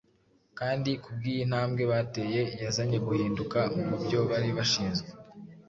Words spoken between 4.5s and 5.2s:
bashinzwe.